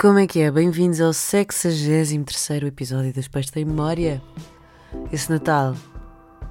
[0.00, 0.48] Como é que é?
[0.48, 2.12] Bem-vindos ao 63
[2.68, 4.22] episódio das Pés em Memória.
[5.12, 5.74] Esse Natal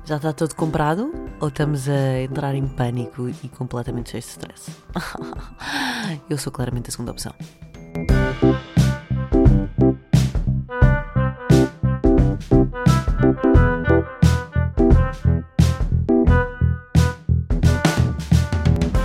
[0.04, 4.72] já está todo comprado ou estamos a entrar em pânico e completamente cheios de stress?
[6.30, 7.33] Eu sou claramente a segunda opção.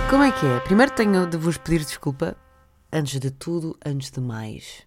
[0.09, 0.59] Como é que é?
[0.59, 2.35] Primeiro tenho de vos pedir desculpa,
[2.93, 4.85] antes de tudo, antes de mais.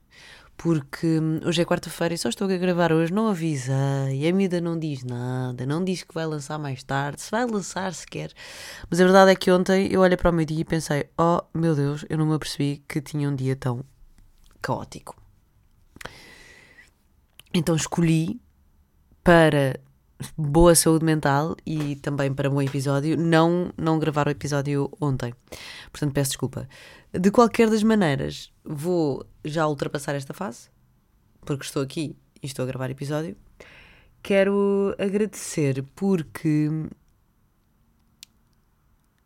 [0.56, 4.58] Porque hum, hoje é quarta-feira e só estou a gravar hoje, não avisei, a miúda
[4.60, 8.32] não diz nada, não diz que vai lançar mais tarde, se vai lançar sequer.
[8.88, 11.42] Mas a verdade é que ontem eu olhei para o meu dia e pensei: oh
[11.52, 13.84] meu Deus, eu não me apercebi que tinha um dia tão
[14.62, 15.14] caótico.
[17.52, 18.40] Então escolhi
[19.22, 19.78] para
[20.36, 25.34] boa saúde mental e também para um bom episódio, não, não gravar o episódio ontem.
[25.90, 26.68] Portanto, peço desculpa.
[27.12, 30.68] De qualquer das maneiras, vou já ultrapassar esta fase,
[31.42, 33.36] porque estou aqui e estou a gravar episódio.
[34.22, 36.68] Quero agradecer porque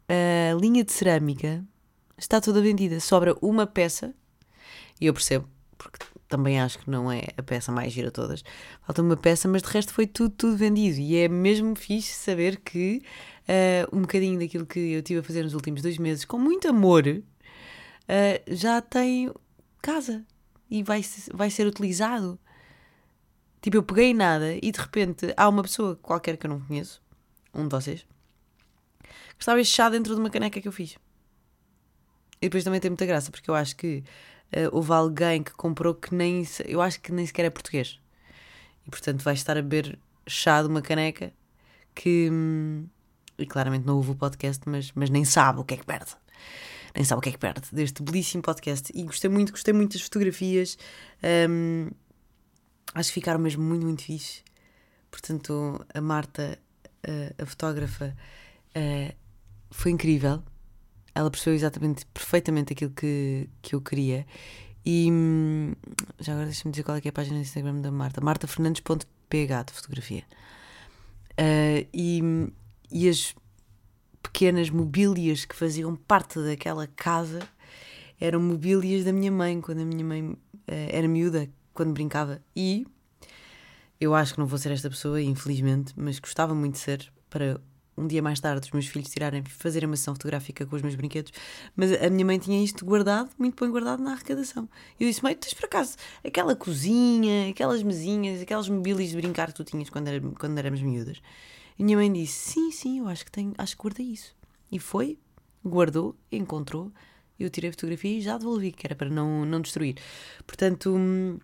[0.08, 1.64] a linha de cerâmica
[2.18, 3.00] está toda vendida.
[3.00, 4.14] Sobra uma peça,
[5.00, 8.44] e eu percebo, porque também acho que não é a peça mais gira todas.
[8.86, 10.98] Falta uma peça, mas de resto foi tudo, tudo vendido.
[10.98, 13.02] E é mesmo fixe saber que
[13.48, 16.68] uh, um bocadinho daquilo que eu tive a fazer nos últimos dois meses, com muito
[16.68, 17.22] amor, uh,
[18.46, 19.30] já tem
[19.82, 20.24] casa
[20.70, 22.38] e vai, vai ser utilizado.
[23.60, 27.02] Tipo, eu peguei nada e de repente há uma pessoa qualquer que eu não conheço,
[27.52, 28.06] um de vocês,
[29.00, 30.96] que estava chá dentro de uma caneca que eu fiz.
[32.40, 34.02] E depois também tem muita graça, porque eu acho que
[34.54, 36.46] uh, houve alguém que comprou que nem.
[36.64, 37.98] Eu acho que nem sequer é português.
[38.86, 41.32] E portanto vai estar a beber chá de uma caneca
[41.94, 42.28] que.
[42.30, 42.86] Hum,
[43.38, 46.14] e claramente não ouve o podcast, mas, mas nem sabe o que é que perde.
[46.94, 48.92] Nem sabe o que é que perde deste belíssimo podcast.
[48.94, 50.76] E gostei muito, gostei muito das fotografias.
[51.48, 51.90] Um,
[52.94, 54.42] acho que ficaram mesmo muito, muito fixe.
[55.10, 56.58] Portanto, a Marta,
[57.02, 58.14] a, a fotógrafa,
[58.76, 59.14] uh,
[59.70, 60.42] foi incrível
[61.14, 64.26] ela percebeu exatamente, perfeitamente aquilo que, que eu queria.
[64.84, 65.72] E hum,
[66.18, 69.72] já agora deixa-me dizer qual é, é a página do Instagram da Marta: martafernandes.ph de
[69.72, 70.24] fotografia.
[71.32, 72.22] Uh, e,
[72.90, 73.34] e as
[74.22, 77.40] pequenas mobílias que faziam parte daquela casa
[78.20, 82.42] eram mobílias da minha mãe, quando a minha mãe uh, era miúda, quando brincava.
[82.54, 82.86] E
[84.00, 87.60] eu acho que não vou ser esta pessoa, infelizmente, mas gostava muito de ser para
[88.00, 90.94] um dia mais tarde os meus filhos tirarem, fazerem uma sessão fotográfica com os meus
[90.94, 91.32] brinquedos,
[91.76, 94.68] mas a minha mãe tinha isto guardado, muito bem guardado na arrecadação.
[94.98, 99.54] Eu disse, mãe, tens por acaso aquela cozinha, aquelas mesinhas, aquelas mobílias de brincar que
[99.54, 101.20] tu tinhas quando, era, quando éramos miúdas?
[101.78, 104.34] E a minha mãe disse, sim, sim, eu acho que tenho, acho que guardei isso.
[104.72, 105.18] E foi,
[105.64, 106.92] guardou, encontrou,
[107.38, 109.96] eu tirei a fotografia e já devolvi, que era para não, não destruir.
[110.46, 111.38] Portanto, hum,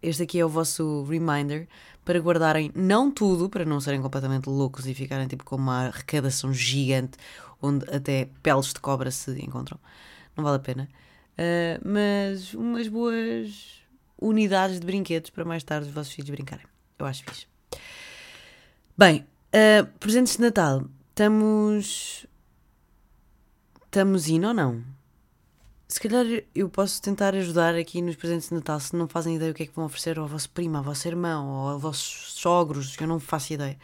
[0.00, 1.68] este aqui é o vosso reminder
[2.08, 6.54] para guardarem não tudo, para não serem completamente loucos e ficarem tipo com uma arrecadação
[6.54, 7.18] gigante
[7.60, 9.78] onde até peles de cobra se encontram.
[10.34, 10.88] Não vale a pena.
[11.34, 13.82] Uh, mas umas boas
[14.18, 16.64] unidades de brinquedos para mais tarde os vossos filhos brincarem.
[16.98, 17.46] Eu acho fixe.
[18.96, 20.86] Bem, uh, presentes de Natal.
[21.10, 22.26] Estamos.
[23.84, 24.82] Estamos indo ou não?
[25.90, 29.50] Se calhar eu posso tentar ajudar aqui nos presentes de Natal se não fazem ideia
[29.50, 32.34] o que é que vão oferecer ao vosso primo, ao vosso irmão ou aos vossos
[32.34, 33.78] sogros, eu não faço ideia.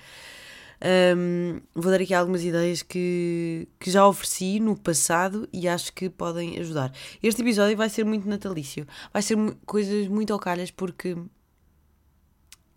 [1.17, 6.11] Um, vou dar aqui algumas ideias que, que já ofereci no passado e acho que
[6.11, 6.93] podem ajudar.
[7.23, 11.17] Este episódio vai ser muito natalício, vai ser coisas muito ao calhas porque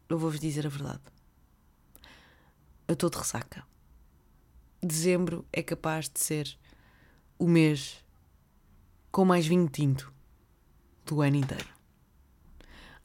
[0.07, 1.01] eu vou-vos dizer a verdade.
[2.87, 3.65] Eu estou de ressaca.
[4.81, 6.57] Dezembro é capaz de ser
[7.37, 8.06] o mês
[9.11, 10.11] com mais vinho tinto
[11.05, 11.67] do ano inteiro.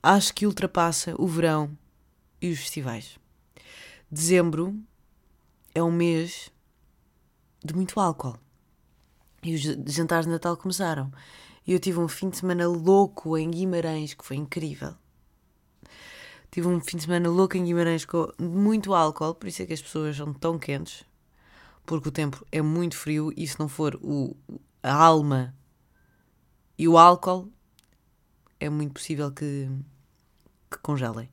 [0.02, 1.76] Acho que ultrapassa o verão
[2.40, 3.18] e os festivais.
[4.10, 4.76] Dezembro
[5.74, 6.50] é um mês
[7.64, 8.38] de muito álcool.
[9.42, 11.10] E os jantares de Natal começaram.
[11.66, 14.94] E eu tive um fim de semana louco em Guimarães, que foi incrível.
[16.50, 19.72] Tive um fim de semana louco em Guimarães com muito álcool, por isso é que
[19.72, 21.04] as pessoas são tão quentes,
[21.86, 24.36] porque o tempo é muito frio e se não for o,
[24.82, 25.54] a alma
[26.82, 27.48] e o álcool
[28.58, 29.70] é muito possível que,
[30.68, 31.28] que congelem.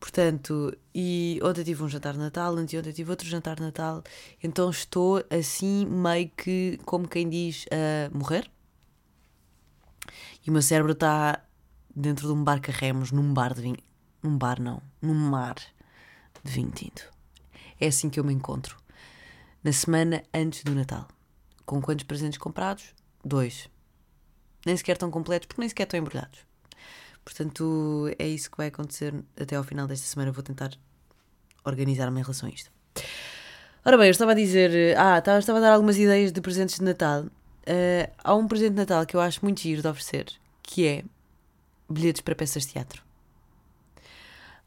[0.00, 4.02] Portanto, e ontem tive um jantar de Natal, anteontem tive outro jantar de Natal,
[4.42, 8.50] então estou assim meio que, como quem diz, a morrer.
[10.44, 11.40] E o meu cérebro está
[11.94, 13.78] dentro de um barco a remos, num bar de vinho.
[14.20, 15.54] Num bar não, num mar
[16.42, 17.08] de vinho tinto.
[17.78, 18.76] É assim que eu me encontro.
[19.62, 21.06] Na semana antes do Natal.
[21.64, 22.92] Com quantos presentes comprados?
[23.24, 23.70] Dois
[24.64, 26.40] nem sequer estão completos, porque nem sequer estão embrulhados.
[27.24, 30.32] Portanto, é isso que vai acontecer até ao final desta semana.
[30.32, 30.70] Vou tentar
[31.64, 32.70] organizar-me em relação a isto.
[33.84, 34.96] Ora bem, eu estava a dizer.
[34.96, 37.24] Ah, estava, estava a dar algumas ideias de presentes de Natal.
[37.24, 40.26] Uh, há um presente de Natal que eu acho muito giro de oferecer,
[40.62, 41.04] que é
[41.88, 43.02] bilhetes para peças de teatro.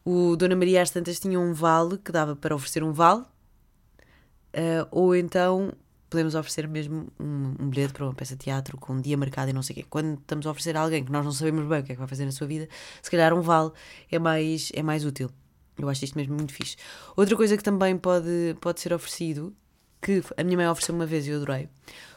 [0.03, 4.87] O Dona Maria às tantas tinha um vale que dava para oferecer um vale, uh,
[4.91, 5.73] ou então
[6.15, 9.49] podemos oferecer mesmo um, um, bilhete para uma peça de teatro com um dia marcado
[9.49, 9.85] e não sei o quê.
[9.89, 11.99] Quando estamos a oferecer a alguém que nós não sabemos bem o que é que
[11.99, 12.69] vai fazer na sua vida,
[13.01, 13.71] se calhar um vale
[14.09, 15.29] é mais, é mais útil.
[15.77, 16.77] Eu acho isto mesmo muito fixe.
[17.17, 19.53] Outra coisa que também pode, pode ser oferecido,
[20.01, 21.67] que a minha mãe ofereceu uma vez e eu adorei,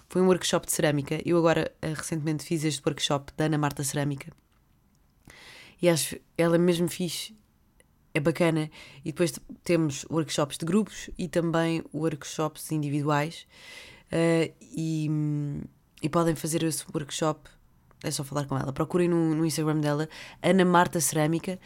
[0.08, 1.20] foi um workshop de cerâmica.
[1.24, 4.32] Eu agora uh, recentemente fiz este workshop da Ana Marta Cerâmica.
[5.82, 7.36] E acho ela mesmo fixe,
[8.14, 8.70] é bacana.
[9.04, 13.46] E depois temos workshops de grupos e também workshops individuais.
[14.12, 15.10] Uh, e,
[16.02, 17.48] e podem fazer esse workshop,
[18.02, 18.72] é só falar com ela.
[18.72, 20.08] Procurem no, no Instagram dela,
[20.42, 21.58] Ana Marta Cerâmica,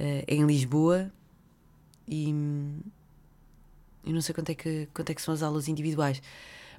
[0.00, 1.10] uh, em Lisboa.
[2.08, 2.28] E,
[4.04, 6.22] e não sei quanto é, que, quanto é que são as aulas individuais.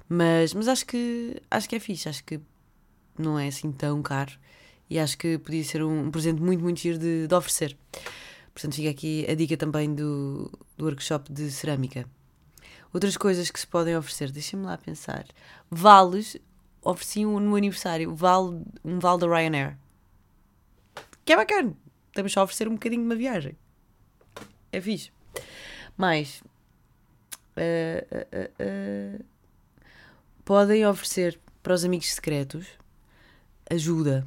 [0.08, 2.40] Mas, mas acho, que, acho que é fixe, acho que
[3.18, 4.32] não é assim tão caro
[4.90, 7.76] e acho que podia ser um, um presente muito, muito giro de, de, oferecer.
[8.58, 12.04] Portanto, fica aqui a dica também do, do workshop de cerâmica.
[12.92, 15.24] Outras coisas que se podem oferecer, deixem-me lá pensar.
[15.70, 16.36] Vales,
[16.82, 19.78] ofereci um, no aniversário vale, um vale da Ryanair.
[21.24, 21.72] Que é bacana.
[22.08, 23.56] Estamos só a oferecer um bocadinho de uma viagem.
[24.72, 25.12] É fixe.
[25.96, 26.42] Mais.
[27.56, 29.24] Uh, uh, uh,
[30.44, 32.66] podem oferecer para os amigos secretos
[33.70, 34.26] ajuda.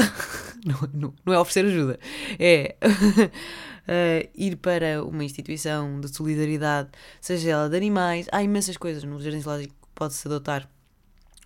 [0.64, 1.98] não, não, não, é oferecer ajuda,
[2.38, 8.26] é uh, ir para uma instituição de solidariedade, seja ela de animais.
[8.32, 10.68] Há imensas coisas no Jardim Zoológico pode-se adotar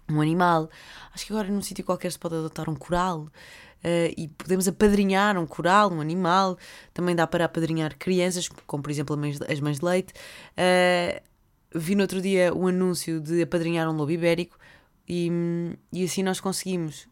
[0.08, 0.70] um animal.
[1.12, 3.28] Acho que agora num sítio qualquer se pode adotar um coral.
[3.84, 6.56] Uh, e podemos apadrinhar um coral, um animal.
[6.92, 9.16] Também dá para apadrinhar crianças, como por exemplo
[9.48, 10.14] as mães de leite.
[10.56, 11.20] Uh,
[11.74, 14.56] vi no outro dia um anúncio de apadrinhar um lobo ibérico
[15.08, 15.28] e,
[15.92, 17.08] e assim nós conseguimos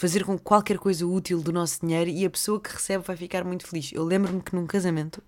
[0.00, 3.44] fazer com qualquer coisa útil do nosso dinheiro e a pessoa que recebe vai ficar
[3.44, 3.92] muito feliz.
[3.92, 5.22] Eu lembro-me que num casamento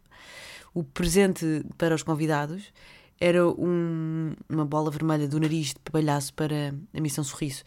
[0.73, 2.73] o presente para os convidados
[3.21, 7.63] era um, uma bola vermelha do nariz de palhaço para a missão sorriso.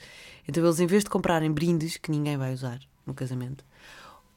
[0.48, 3.64] Então eles, em vez de comprarem brindes que ninguém vai usar no casamento,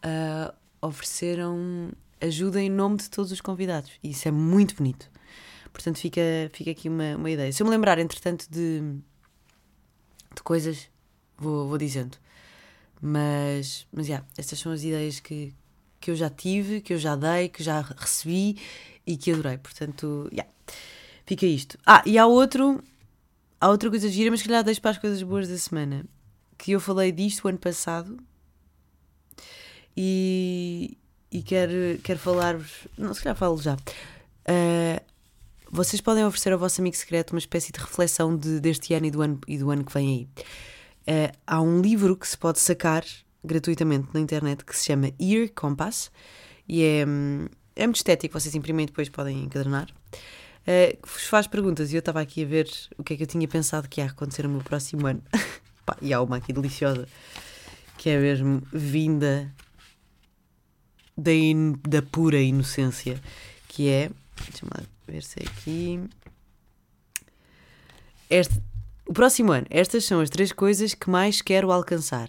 [0.05, 3.93] uh, ofereceram ajuda em nome de todos os convidados.
[4.03, 5.11] E isso é muito bonito.
[5.73, 6.20] Portanto, fica,
[6.53, 7.50] fica aqui uma, uma ideia.
[7.50, 8.82] Se eu me lembrar, entretanto, de,
[10.37, 10.91] de coisas,
[11.38, 12.19] vou, vou dizendo.
[13.00, 15.54] Mas, mas yeah, estas são as ideias que,
[16.00, 18.58] que eu já tive, que eu já dei, que já recebi
[19.06, 19.58] e que adorei.
[19.58, 20.50] Portanto, yeah,
[21.24, 21.78] fica isto.
[21.86, 22.82] Ah, e há outro,
[23.60, 26.04] há outra coisa gira, mas que calhar deixo para as coisas boas da semana.
[26.56, 28.18] Que eu falei disto o ano passado
[29.96, 30.96] e,
[31.30, 32.88] e quero, quero falar-vos.
[32.96, 33.74] Não, se calhar falo já.
[33.74, 35.00] Uh,
[35.70, 39.10] vocês podem oferecer ao vosso amigo secreto uma espécie de reflexão de, deste ano e
[39.10, 40.44] do ano, e do ano que vem aí.
[41.08, 43.02] Uh, há um livro que se pode sacar
[43.43, 46.10] gratuitamente na internet que se chama Ear Compass
[46.69, 47.00] e é,
[47.76, 49.88] é muito estético, vocês imprimem e depois podem encadernar.
[50.66, 52.69] Uh, vos faz perguntas e eu estava aqui a ver
[52.99, 55.22] o que é que eu tinha pensado que ia acontecer no meu próximo ano.
[55.87, 57.08] Pá, e há uma aqui deliciosa
[57.96, 59.50] que é mesmo vinda
[61.17, 63.20] da, in, da pura inocência,
[63.67, 64.10] que é.
[64.46, 64.70] Deixa-me
[65.06, 66.00] ver se é aqui.
[68.31, 68.62] Este,
[69.08, 72.29] o próximo ano, estas são as três coisas que mais quero alcançar.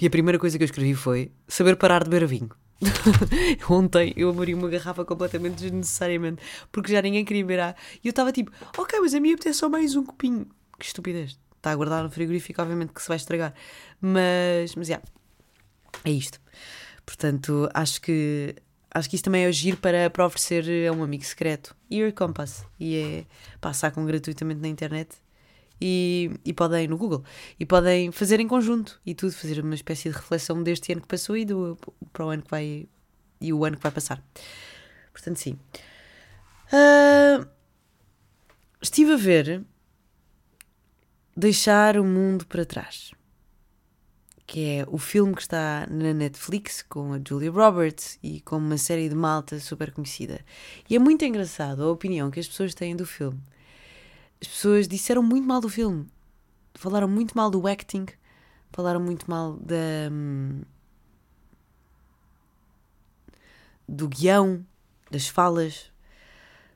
[0.00, 2.50] E a primeira coisa que eu escrevi foi saber parar de beber vinho.
[3.68, 7.74] Ontem eu abri uma garrafa completamente desnecessariamente porque já ninguém queria beber.
[8.04, 10.46] E eu estava tipo, ok, mas a minha é só mais um copinho.
[10.78, 11.36] Que estupidez.
[11.56, 13.52] Está a guardar no frigorífico, obviamente que se vai estragar.
[14.00, 14.94] Mas, mas, já.
[14.94, 15.08] Yeah,
[16.04, 16.40] é isto.
[17.04, 18.54] Portanto, acho que
[18.92, 21.74] acho que isso também é agir para, para oferecer a um amigo secreto.
[21.90, 22.64] Ear Compass.
[22.78, 23.24] E é
[23.60, 25.16] pá, sacam gratuitamente na internet
[25.80, 27.24] e, e podem no Google.
[27.58, 31.08] E podem fazer em conjunto e tudo, fazer uma espécie de reflexão deste ano que
[31.08, 31.78] passou e do,
[32.12, 32.88] para o ano que vai
[33.40, 34.22] e o ano que vai passar.
[35.12, 35.58] Portanto, sim.
[36.72, 37.46] Uh,
[38.82, 39.64] estive a ver
[41.36, 43.12] deixar o mundo para trás
[44.50, 48.76] que é o filme que está na Netflix com a Julia Roberts e com uma
[48.76, 50.40] série de malta super conhecida.
[50.88, 53.40] E é muito engraçado a opinião que as pessoas têm do filme.
[54.42, 56.04] As pessoas disseram muito mal do filme,
[56.74, 58.06] falaram muito mal do acting,
[58.72, 60.10] falaram muito mal da.
[60.10, 60.62] Hum,
[63.88, 64.66] do guião,
[65.12, 65.92] das falas,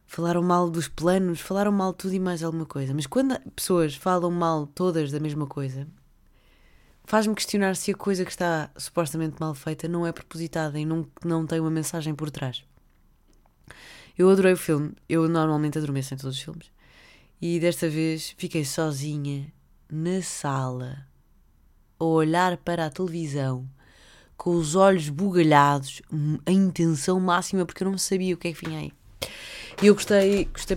[0.06, 2.94] falaram mal dos planos, falaram mal tudo e mais alguma coisa.
[2.94, 5.88] Mas quando pessoas falam mal todas da mesma coisa,
[7.04, 11.06] faz-me questionar se a coisa que está supostamente mal feita não é propositada e não,
[11.24, 12.64] não tem uma mensagem por trás.
[14.16, 16.70] Eu adorei o filme, eu normalmente adormeço em todos os filmes,
[17.40, 19.52] e desta vez fiquei sozinha
[19.90, 21.06] na sala
[21.98, 23.68] a olhar para a televisão
[24.36, 26.02] com os olhos bugalhados,
[26.46, 28.92] a intenção máxima, porque eu não sabia o que é que vinha aí.
[29.82, 30.76] E eu gostei, gostei,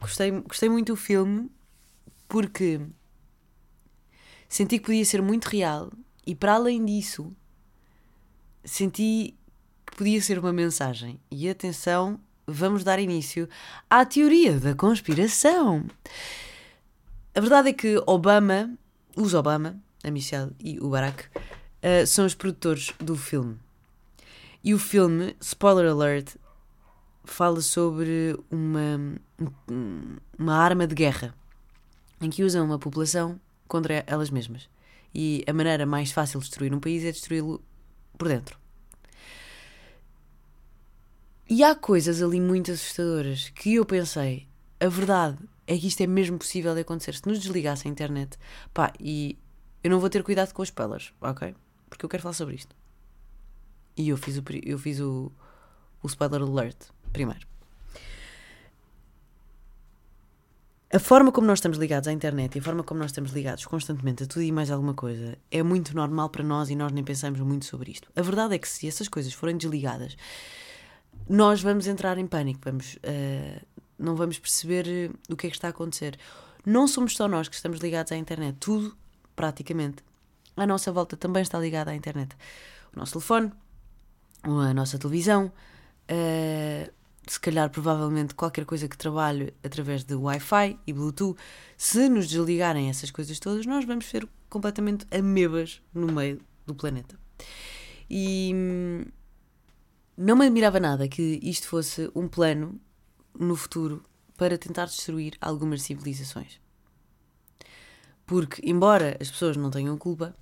[0.00, 1.50] gostei, gostei muito do filme
[2.28, 2.80] porque
[4.48, 5.90] senti que podia ser muito real
[6.26, 7.32] e, para além disso,
[8.64, 9.34] senti
[9.86, 11.20] que podia ser uma mensagem.
[11.30, 13.48] E atenção, vamos dar início
[13.88, 15.86] à teoria da conspiração.
[17.34, 18.74] A verdade é que Obama,
[19.14, 23.58] os Obama, a Michelle e o Barack, uh, são os produtores do filme.
[24.64, 26.34] E o filme, spoiler alert,
[27.24, 29.18] fala sobre uma,
[30.38, 31.34] uma arma de guerra
[32.20, 34.68] em que usam uma população contra elas mesmas.
[35.14, 37.62] E a maneira mais fácil de destruir um país é destruí-lo
[38.16, 38.58] por dentro.
[41.48, 44.46] E há coisas ali muito assustadoras que eu pensei,
[44.80, 47.14] a verdade é que isto é mesmo possível de acontecer.
[47.14, 48.38] Se nos desligasse a internet,
[48.74, 49.38] pá, e
[49.82, 51.54] eu não vou ter cuidado com as spoilers, ok?
[51.88, 52.76] Porque eu quero falar sobre isto.
[53.96, 55.32] E eu fiz o, eu fiz o,
[56.02, 57.46] o spoiler alert primeiro.
[60.90, 63.66] A forma como nós estamos ligados à internet e a forma como nós estamos ligados
[63.66, 67.04] constantemente a tudo e mais alguma coisa é muito normal para nós e nós nem
[67.04, 68.10] pensamos muito sobre isto.
[68.16, 70.16] A verdade é que se essas coisas forem desligadas,
[71.28, 73.66] nós vamos entrar em pânico, vamos, uh,
[73.98, 76.18] não vamos perceber o que é que está a acontecer.
[76.64, 78.96] Não somos só nós que estamos ligados à internet, tudo,
[79.36, 80.02] praticamente,
[80.56, 82.34] à nossa volta também está ligado à internet.
[82.96, 83.52] O nosso telefone,
[84.42, 85.52] a nossa televisão,
[86.10, 86.97] uh,
[87.32, 91.38] se calhar provavelmente qualquer coisa que trabalhe através de Wi-Fi e Bluetooth,
[91.76, 97.18] se nos desligarem essas coisas todas, nós vamos ser completamente amebas no meio do planeta.
[98.08, 99.04] E hum,
[100.16, 102.80] não me admirava nada que isto fosse um plano
[103.38, 104.04] no futuro
[104.36, 106.60] para tentar destruir algumas civilizações.
[108.26, 110.34] Porque, embora as pessoas não tenham culpa,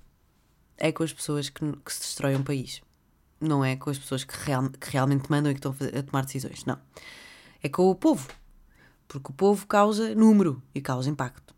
[0.77, 2.81] é com as pessoas que, que se destrói um país
[3.39, 6.25] não é com as pessoas que, real, que realmente mandam e que estão a tomar
[6.25, 6.79] decisões, não.
[7.61, 8.27] É com o povo.
[9.07, 11.55] Porque o povo causa número e causa impacto.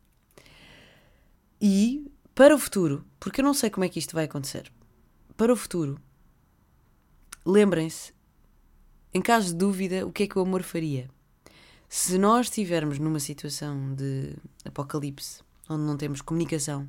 [1.61, 4.71] E para o futuro, porque eu não sei como é que isto vai acontecer,
[5.35, 5.99] para o futuro,
[7.45, 8.13] lembrem-se,
[9.13, 11.09] em caso de dúvida, o que é que o amor faria?
[11.87, 16.87] Se nós estivermos numa situação de apocalipse, onde não temos comunicação,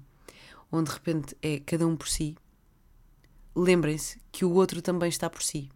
[0.71, 2.37] onde de repente é cada um por si,
[3.55, 5.71] lembrem-se que o outro também está por si.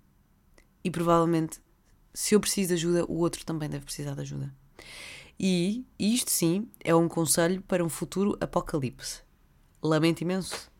[0.83, 1.61] E provavelmente,
[2.13, 4.55] se eu preciso de ajuda, o outro também deve precisar de ajuda.
[5.39, 9.23] E isto sim é um conselho para um futuro apocalipse.
[9.83, 10.71] Lamento imenso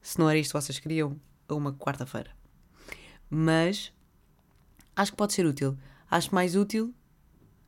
[0.00, 2.30] se não era isto que vocês queriam a uma quarta-feira.
[3.28, 3.92] Mas
[4.96, 5.76] acho que pode ser útil.
[6.10, 6.94] Acho mais útil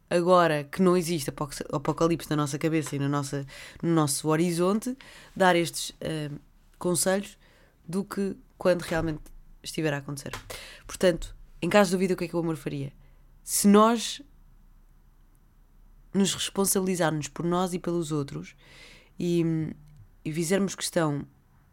[0.09, 1.33] agora que não existe
[1.73, 3.47] apocalipse na nossa cabeça e na nossa,
[3.83, 4.97] no nosso horizonte,
[5.37, 6.41] dar estes uh,
[6.79, 7.39] conselhos
[7.87, 9.23] do que quando realmente
[9.63, 10.33] estiver a acontecer.
[10.87, 12.93] Portanto, em caso de dúvida, o que é que o amor faria?
[13.43, 14.21] Se nós
[16.13, 18.55] nos responsabilizarmos por nós e pelos outros
[19.19, 19.43] e,
[20.23, 21.27] e fizermos questão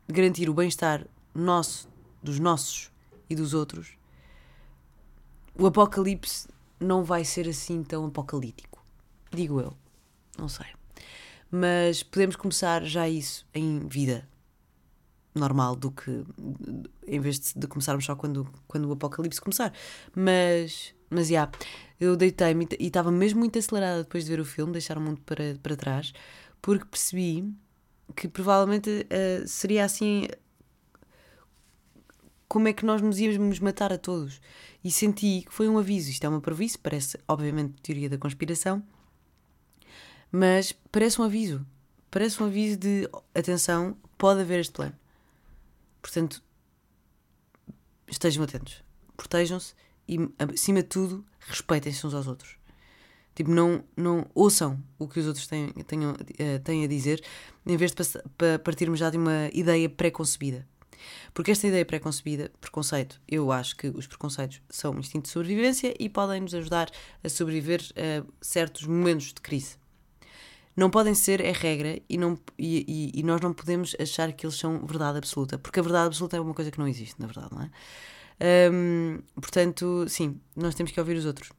[0.07, 1.89] de garantir o bem-estar nosso,
[2.23, 2.89] dos nossos
[3.29, 3.97] e dos outros,
[5.59, 6.47] o apocalipse
[6.79, 8.81] não vai ser assim tão apocalíptico.
[9.29, 9.75] Digo eu.
[10.37, 10.67] Não sei.
[11.51, 14.25] Mas podemos começar já isso em vida
[15.37, 16.23] normal do que
[17.07, 19.73] em vez de, de, começarmos só quando, quando o apocalipse começar.
[20.15, 21.51] Mas, mas já, yeah,
[21.99, 25.21] eu deitei-me e estava mesmo muito acelerada depois de ver o filme, deixar o mundo
[25.25, 26.13] para, para trás,
[26.61, 27.53] porque percebi
[28.15, 30.27] que provavelmente uh, seria assim
[32.47, 34.39] como é que nós nos íamos matar a todos.
[34.83, 36.09] E senti que foi um aviso.
[36.09, 38.81] Isto é uma previsão, parece, obviamente, teoria da conspiração,
[40.31, 41.65] mas parece um aviso.
[42.09, 44.95] Parece um aviso de atenção, pode haver este plano.
[46.07, 46.41] Portanto,
[48.07, 48.81] estejam atentos,
[49.17, 49.73] protejam-se
[50.07, 50.17] e,
[50.53, 52.55] acima de tudo, respeitem-se uns aos outros.
[53.35, 57.21] Tipo, não, não ouçam o que os outros têm, tenham, uh, têm a dizer,
[57.65, 58.03] em vez de
[58.63, 60.65] partirmos já de uma ideia pré-concebida.
[61.33, 65.93] Porque esta ideia pré-concebida, preconceito, eu acho que os preconceitos são um instinto de sobrevivência
[65.99, 66.89] e podem nos ajudar
[67.21, 69.75] a sobreviver a certos momentos de crise
[70.77, 74.45] não podem ser é regra e, não, e, e, e, nós não podemos achar que
[74.45, 77.25] eles são verdade absoluta, porque a verdade absoluta é uma coisa que não existe, na
[77.25, 77.71] verdade, não é?
[79.33, 81.51] Portanto, sim, nós temos que ouvir os outros.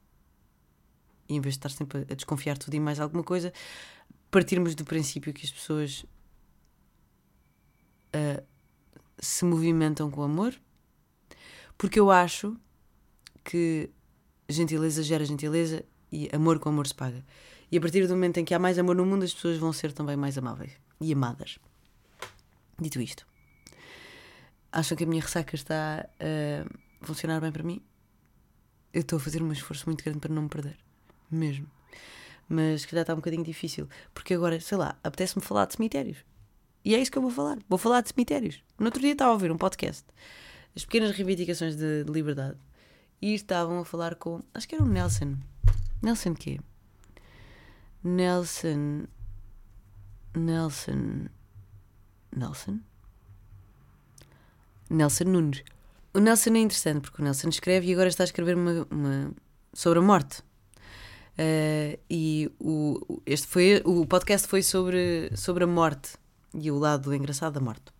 [1.29, 3.53] e em vez de estar sempre a desconfiar tudo e mais alguma coisa,
[4.31, 6.07] partirmos do princípio que as pessoas
[8.15, 8.43] uh,
[9.19, 10.55] se movimentam com amor,
[11.77, 12.57] porque eu acho
[13.45, 13.91] que
[14.49, 17.25] gentileza gera gentileza e amor com amor se paga.
[17.71, 19.73] E a partir do momento em que há mais amor no mundo, as pessoas vão
[19.73, 21.59] ser também mais amáveis e amadas.
[22.81, 23.27] Dito isto,
[24.73, 27.81] acham que a minha ressaca está a funcionar bem para mim?
[28.93, 30.77] Eu estou a fazer um esforço muito grande para não me perder.
[31.31, 31.67] Mesmo.
[32.49, 33.87] Mas que já está um bocadinho difícil.
[34.15, 36.19] Porque agora, sei lá, apetece-me falar de cemitérios.
[36.85, 37.59] E é isso que eu vou falar.
[37.69, 38.63] Vou falar de cemitérios.
[38.79, 40.05] No outro dia estava a ouvir um podcast.
[40.75, 42.57] As pequenas reivindicações de, de liberdade.
[43.21, 44.43] E estavam a falar com.
[44.55, 45.37] Acho que era o Nelson.
[46.03, 46.61] Nelson quê?
[48.03, 49.07] Nelson.
[50.35, 51.27] Nelson.
[52.35, 52.81] Nelson?
[54.91, 55.63] Nelson Nunes.
[56.15, 59.33] O Nelson é interessante porque o Nelson escreve e agora está a escrever uma, uma
[59.73, 60.41] sobre a morte.
[61.39, 66.17] Uh, e o, este foi, o podcast foi sobre, sobre a morte
[66.53, 67.93] e o lado engraçado da morte.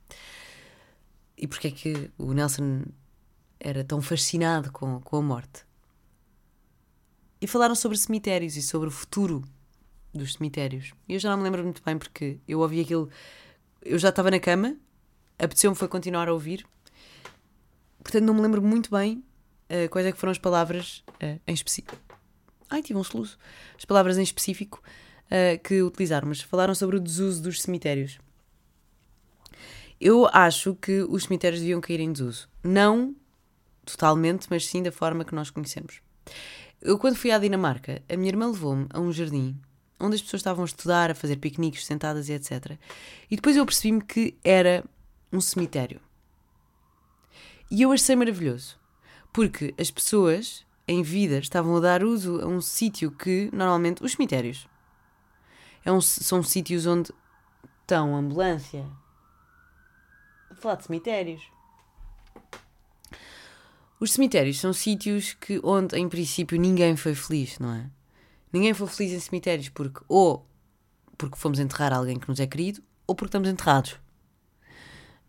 [1.37, 2.85] E porque é que o Nelson
[3.61, 5.65] era tão fascinado com, com a morte.
[7.41, 9.45] E falaram sobre cemitérios e sobre o futuro
[10.13, 10.93] dos cemitérios.
[11.09, 13.09] E eu já não me lembro muito bem porque eu ouvi aquilo.
[13.83, 14.77] Eu já estava na cama,
[15.39, 16.67] apeteceu-me foi continuar a ouvir.
[18.03, 19.23] Portanto, não me lembro muito bem
[19.71, 21.97] uh, quais é que foram as palavras uh, em específico.
[22.71, 23.39] Ai, tive um soluço.
[23.77, 24.83] As palavras em específico
[25.27, 28.19] uh, que utilizaram, mas falaram sobre o desuso dos cemitérios.
[30.01, 32.49] Eu acho que os cemitérios deviam cair em desuso.
[32.63, 33.17] Não
[33.85, 36.01] totalmente, mas sim da forma que nós conhecemos.
[36.81, 39.59] Eu, quando fui à Dinamarca, a minha irmã levou-me a um jardim
[40.01, 42.79] onde as pessoas estavam a estudar, a fazer piqueniques sentadas e etc.
[43.31, 44.85] E depois eu percebi-me que era
[45.33, 46.01] um cemitério.
[47.71, 48.79] E eu achei maravilhoso,
[49.33, 54.13] porque as pessoas em vida estavam a dar uso a um sítio que, normalmente, os
[54.13, 54.67] cemitérios
[55.85, 57.11] é um, são sítios onde
[57.81, 58.85] estão ambulância.
[60.51, 61.43] Vou falar de cemitérios.
[63.99, 67.91] Os cemitérios são sítios que, onde, em princípio, ninguém foi feliz, não é?
[68.53, 70.47] Ninguém foi feliz em cemitérios porque, ou
[71.17, 73.97] porque fomos enterrar alguém que nos é querido, ou porque estamos enterrados.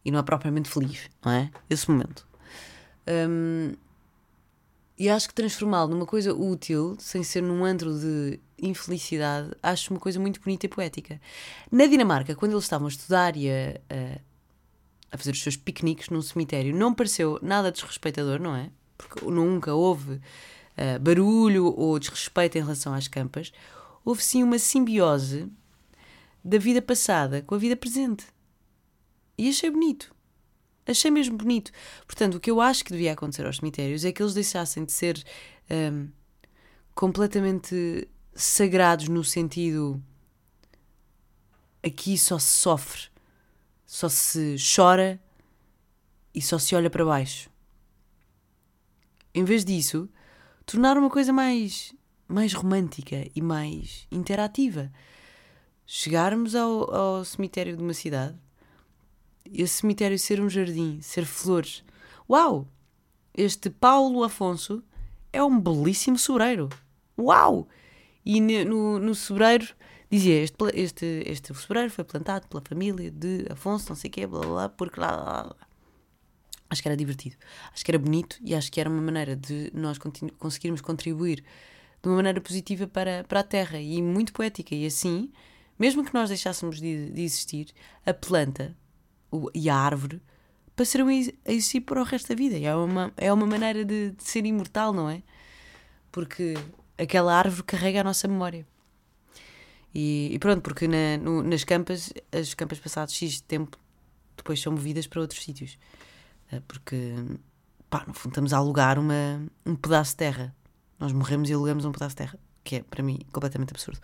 [0.04, 1.52] E não é propriamente feliz, não é?
[1.70, 2.28] Esse momento.
[3.08, 3.74] Um,
[4.98, 10.00] e acho que transformá-lo numa coisa útil, sem ser num antro de infelicidade, acho uma
[10.00, 11.22] coisa muito bonita e poética.
[11.72, 14.20] Na Dinamarca, quando eles estavam a estudar e a, a
[15.12, 16.76] a fazer os seus piqueniques num cemitério.
[16.76, 18.70] Não pareceu nada desrespeitador, não é?
[18.98, 20.20] Porque nunca houve
[20.80, 23.52] uh, barulho ou desrespeito em relação às campas.
[24.06, 25.52] Houve sim uma simbiose
[26.44, 28.26] da vida passada com a vida presente.
[29.38, 30.14] E achei bonito.
[30.88, 31.72] Achei mesmo bonito.
[32.08, 34.92] Portanto, o que eu acho que devia acontecer aos cemitérios é que eles deixassem de
[34.92, 35.24] ser
[35.70, 36.08] um, ehm,
[36.96, 40.02] completamente sagrados no sentido
[41.84, 43.10] aqui só se sofre
[43.90, 45.20] só se chora
[46.32, 47.50] e só se olha para baixo.
[49.34, 50.08] Em vez disso,
[50.70, 51.96] tornar uma coisa mais,
[52.28, 54.92] mais romântica e mais interativa.
[55.84, 58.38] Chegarmos ao, ao cemitério de uma cidade,
[59.52, 61.84] esse cemitério ser um jardim, ser flores.
[62.30, 62.68] Uau!
[63.36, 64.84] Este Paulo Afonso
[65.34, 66.70] é um belíssimo sobreiro.
[67.18, 67.68] Uau!
[68.24, 69.70] E no, no sobreiro
[70.12, 74.28] dizia este, este, este sobreiro foi plantado pela família de Afonso, não sei o quê,
[74.28, 75.56] blá blá, porque lá.
[76.70, 77.36] Acho que era divertido,
[77.74, 79.98] acho que era bonito e acho que era uma maneira de nós
[80.38, 81.44] conseguirmos contribuir
[82.02, 84.76] de uma maneira positiva para, para a Terra e muito poética.
[84.76, 85.32] E assim,
[85.78, 87.74] mesmo que nós deixássemos de, de existir,
[88.06, 88.78] a planta
[89.32, 90.22] o, e a árvore
[90.76, 92.58] passarão a existir para o resto da vida.
[92.58, 95.22] E é uma, é uma maneira de, de ser imortal, não é?
[96.12, 96.54] Porque
[96.98, 98.66] aquela árvore carrega a nossa memória.
[99.94, 103.78] E, e pronto, porque na, no, nas campas, as campas passadas X tempo
[104.38, 105.78] depois são movidas para outros sítios.
[106.52, 107.16] Eh, porque,
[107.90, 110.56] pá, no fundo estamos a alugar uma, um pedaço de terra.
[111.00, 114.00] Nós morremos e alugamos um pedaço de terra, que é para mim completamente absurdo.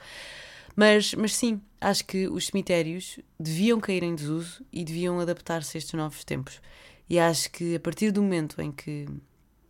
[0.75, 5.79] Mas, mas sim, acho que os cemitérios deviam cair em desuso e deviam adaptar-se a
[5.79, 6.61] estes novos tempos.
[7.09, 9.07] E acho que a partir do momento em que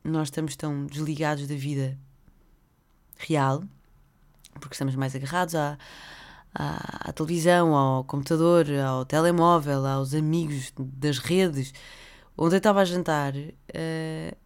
[0.03, 1.97] nós estamos tão desligados da vida
[3.17, 3.63] real,
[4.53, 5.77] porque estamos mais agarrados à,
[6.53, 11.73] à, à, televisão, ao computador, ao telemóvel, aos amigos das redes.
[12.37, 14.37] Ontem estava a jantar uh,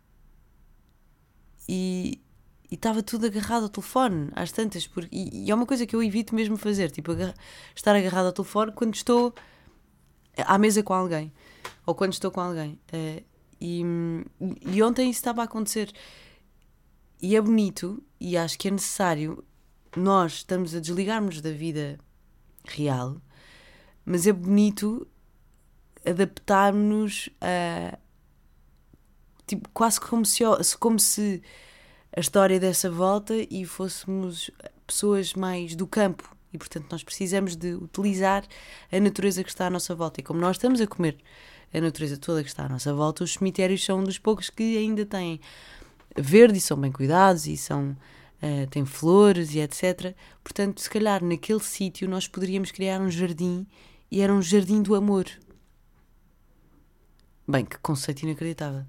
[1.68, 2.22] e
[2.72, 4.86] estava tudo agarrado ao telefone, às tantas.
[4.86, 7.34] Porque, e, e, é uma coisa que eu evito mesmo fazer, tipo, agarra,
[7.76, 9.34] estar agarrado ao telefone quando estou
[10.38, 11.34] à mesa com alguém
[11.86, 12.80] ou quando estou com alguém.
[12.94, 13.24] Uh,
[13.60, 13.84] e,
[14.72, 15.92] e ontem isso estava a acontecer.
[17.22, 19.44] E é bonito e acho que é necessário
[19.96, 22.00] nós estamos a desligarmos da vida
[22.64, 23.22] real,
[24.06, 25.08] mas é bonito
[26.06, 27.98] adaptarmos a.
[29.46, 30.44] Tipo, quase como se,
[30.80, 31.42] como se
[32.16, 34.52] a história dessa volta e fôssemos
[34.86, 36.36] pessoas mais do campo.
[36.54, 38.44] E portanto, nós precisamos de utilizar
[38.92, 40.20] a natureza que está à nossa volta.
[40.20, 41.18] E como nós estamos a comer
[41.74, 44.78] a natureza toda que está à nossa volta, os cemitérios são um dos poucos que
[44.78, 45.40] ainda têm
[46.18, 47.96] verde e são bem cuidados e são
[48.42, 50.16] uh, têm flores e etc.
[50.44, 53.68] Portanto, se calhar naquele sítio nós poderíamos criar um jardim
[54.12, 55.26] e era um jardim do amor.
[57.50, 58.86] Bem, que conceito inacreditável.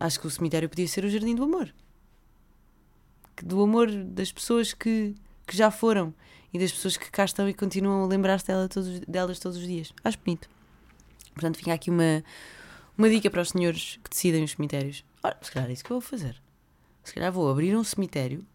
[0.00, 1.70] Acho que o cemitério podia ser o jardim do amor.
[3.42, 5.14] Do amor das pessoas que,
[5.46, 6.14] que já foram
[6.50, 9.66] e das pessoas que cá estão e continuam a lembrar-se dela todos, delas todos os
[9.66, 9.92] dias.
[10.02, 10.48] Acho bonito.
[11.34, 12.24] Portanto, fica aqui uma,
[12.96, 15.04] uma dica para os senhores que decidem os cemitérios.
[15.22, 16.40] Ora, se calhar é isso que eu vou fazer.
[17.04, 18.46] Se calhar vou abrir um cemitério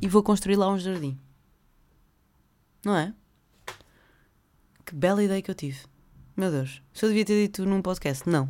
[0.00, 1.18] e vou construir lá um jardim.
[2.84, 3.12] Não é?
[4.92, 5.78] Que bela ideia que eu tive.
[6.36, 8.46] Meu Deus, se eu devia ter dito num podcast, não.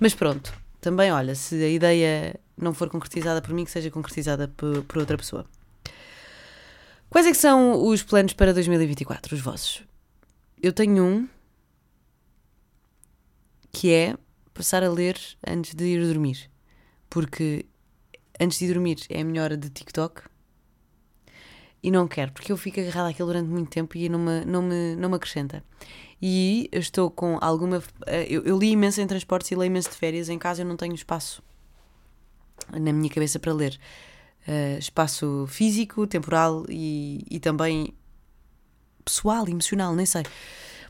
[0.00, 0.50] Mas pronto,
[0.80, 4.96] também olha, se a ideia não for concretizada por mim, que seja concretizada por, por
[4.96, 5.44] outra pessoa.
[7.10, 9.82] Quais é que são os planos para 2024, os vossos?
[10.62, 11.28] Eu tenho um
[13.70, 14.16] que é
[14.54, 16.50] passar a ler antes de ir dormir.
[17.10, 17.66] Porque
[18.40, 20.22] antes de ir dormir é a minha hora de TikTok
[21.82, 24.62] e não quero, porque eu fico agarrada àquilo durante muito tempo e não me, não
[24.62, 25.62] me, não me acrescenta.
[26.20, 27.82] E estou com alguma.
[28.06, 30.28] Eh, eu, eu li imenso em transportes e leio imenso de férias.
[30.28, 31.42] Em casa eu não tenho espaço
[32.72, 33.78] na minha cabeça para ler.
[34.46, 37.94] Uh, espaço físico, temporal e, e também
[39.04, 40.22] pessoal, emocional, nem sei.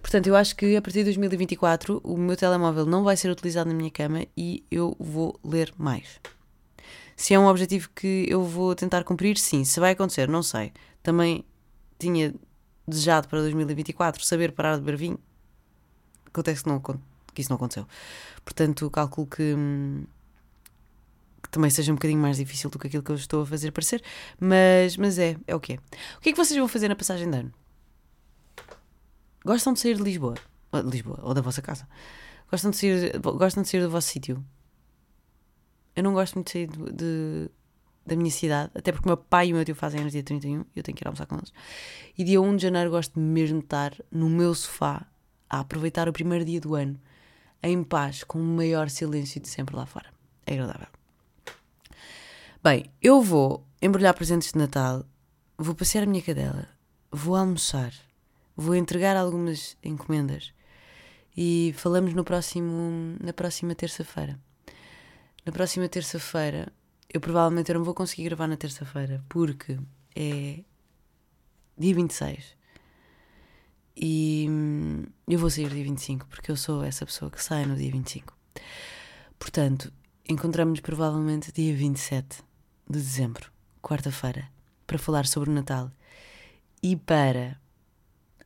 [0.01, 3.68] Portanto, eu acho que a partir de 2024 o meu telemóvel não vai ser utilizado
[3.68, 6.20] na minha cama e eu vou ler mais.
[7.18, 9.64] Se é um objetivo que eu vou tentar cumprir, sim.
[9.64, 10.72] Se vai acontecer, não sei.
[11.02, 11.44] Também
[11.98, 12.33] tinha
[12.87, 15.18] desejado para 2024 saber parar de beber vinho.
[16.26, 17.88] Acontece que, não, que isso não aconteceu.
[18.44, 19.52] Portanto, calculo que,
[21.42, 23.72] que, também seja um bocadinho mais difícil do que aquilo que eu estou a fazer
[23.72, 24.00] parecer.
[24.38, 25.76] Mas, mas é, é o que é.
[26.18, 27.52] O que é que vocês vão fazer na passagem de ano?
[29.44, 30.37] Gostam de sair de Lisboa?
[30.85, 31.88] Lisboa, ou da vossa casa?
[32.48, 34.44] Gostam de sair, gostam de sair do vosso sítio?
[35.99, 37.51] Eu não gosto muito de sair de, de,
[38.07, 40.23] da minha cidade, até porque o meu pai e o meu tio fazem anos dia
[40.23, 41.53] 31 e eu tenho que ir almoçar com eles.
[42.17, 45.07] E dia 1 de janeiro gosto mesmo de estar no meu sofá
[45.49, 46.99] a aproveitar o primeiro dia do ano
[47.63, 50.11] em paz, com o maior silêncio de sempre lá fora.
[50.47, 50.89] É agradável.
[52.63, 55.05] Bem, eu vou embrulhar presentes de Natal,
[55.57, 56.69] vou passear a minha cadela,
[57.11, 57.93] vou almoçar
[58.59, 60.53] vou entregar algumas encomendas
[61.37, 64.37] e falamos no próximo, na próxima terça-feira.
[65.49, 66.71] Na próxima terça-feira,
[67.09, 69.79] eu provavelmente não vou conseguir gravar na terça-feira porque
[70.15, 70.63] é
[71.75, 72.55] dia 26
[73.97, 77.77] e hum, eu vou sair dia 25 porque eu sou essa pessoa que sai no
[77.77, 78.37] dia 25.
[79.39, 79.91] Portanto,
[80.29, 82.45] encontramos-nos provavelmente dia 27
[82.87, 84.51] de dezembro, quarta-feira,
[84.87, 85.91] para falar sobre o Natal
[86.83, 87.59] e para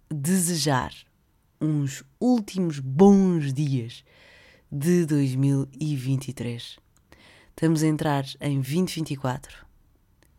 [0.09, 0.95] desejar
[1.61, 4.05] uns últimos bons dias
[4.71, 6.82] de 2023.
[7.62, 9.64] Estamos a entrar em 2024.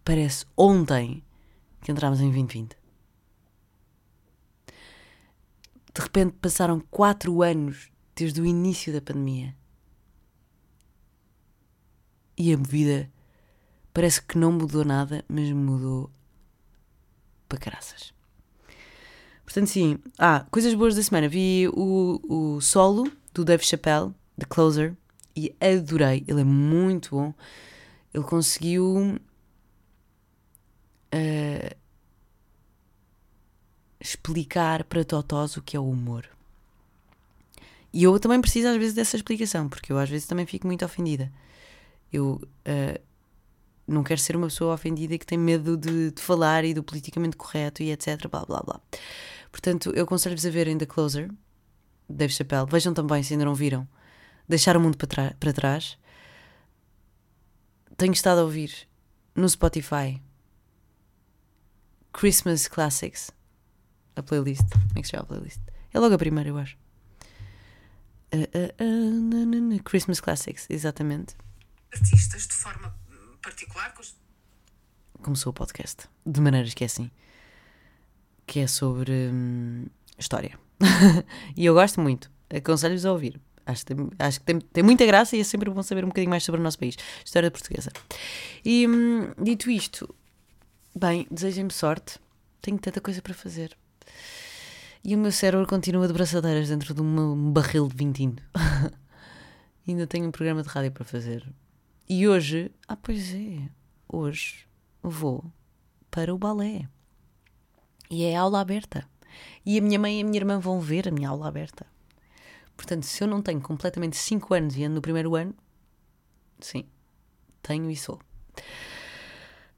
[0.03, 1.23] Parece ontem
[1.79, 2.75] que entramos em 2020.
[4.67, 9.55] De repente passaram quatro anos desde o início da pandemia.
[12.37, 13.09] E a vida
[13.93, 16.11] parece que não mudou nada, mas mudou
[17.47, 18.13] para caraças.
[19.45, 19.97] Portanto, sim.
[20.19, 21.29] Ah, coisas boas da semana.
[21.29, 24.97] Vi o, o solo do Dave Chappelle, The Closer,
[25.35, 26.23] e adorei.
[26.27, 27.33] Ele é muito bom.
[28.13, 29.19] Ele conseguiu.
[31.13, 31.83] Uh,
[34.03, 36.27] explicar para Totós o que é o humor.
[37.93, 40.83] E eu também preciso às vezes dessa explicação, porque eu às vezes também fico muito
[40.83, 41.31] ofendida.
[42.11, 43.01] Eu uh,
[43.87, 47.37] não quero ser uma pessoa ofendida que tem medo de, de, falar e do politicamente
[47.37, 48.27] correto e etc.
[48.29, 48.81] Blá blá blá.
[49.51, 51.31] Portanto, eu aconselho-vos a verem The Closer,
[52.09, 52.67] Dave Chappelle.
[52.69, 53.87] Vejam também, se ainda não viram,
[54.47, 55.97] Deixar o Mundo para, para Trás.
[57.97, 58.87] Tenho estado a ouvir
[59.35, 60.21] no Spotify
[62.11, 63.31] Christmas Classics,
[64.15, 64.69] a playlist.
[64.69, 65.61] Como é que se chama a playlist?
[65.93, 66.77] É logo a primeira, eu acho.
[68.33, 71.35] Uh, uh, uh, Christmas Classics, exatamente.
[71.91, 72.95] Artistas de forma
[73.41, 73.93] particular.
[75.21, 77.11] Começou o podcast, de maneiras que é assim
[78.45, 79.85] que é sobre hum,
[80.17, 80.57] história.
[81.55, 82.31] e eu gosto muito.
[82.49, 83.39] Aconselho-vos a ouvir.
[83.65, 86.09] Acho que, tem, acho que tem, tem muita graça e é sempre bom saber um
[86.09, 87.91] bocadinho mais sobre o nosso país, história portuguesa.
[88.63, 90.13] E hum, dito isto,
[90.95, 92.19] bem, desejem-me sorte.
[92.61, 93.77] Tenho tanta coisa para fazer.
[95.03, 98.43] E o meu cérebro continua de braçadeiras dentro de um barril de vinho tinto.
[99.87, 101.45] Ainda tenho um programa de rádio para fazer.
[102.07, 103.69] E hoje, ah, pois é,
[104.07, 104.65] hoje
[105.01, 105.43] vou
[106.09, 106.87] para o balé.
[108.09, 109.05] E é aula aberta.
[109.65, 111.85] E a minha mãe e a minha irmã vão ver a minha aula aberta.
[112.75, 115.53] Portanto, se eu não tenho completamente 5 anos e ando no primeiro ano,
[116.59, 116.85] sim,
[117.61, 118.19] tenho e sou.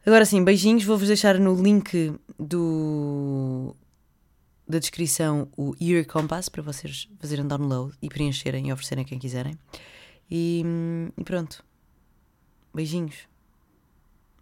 [0.05, 0.84] Agora sim, beijinhos.
[0.84, 3.75] Vou-vos deixar no link do,
[4.67, 9.17] da descrição o Year Compass para vocês fazerem download e preencherem e oferecerem a quem
[9.17, 9.58] quiserem.
[10.29, 10.63] E,
[11.17, 11.63] e pronto.
[12.73, 13.27] Beijinhos.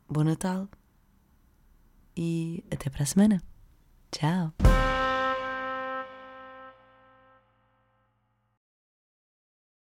[0.10, 0.68] Bom Natal.
[2.16, 3.42] E até para a semana.
[4.12, 4.54] Tchau.